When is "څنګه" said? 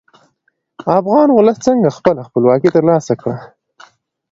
1.67-1.95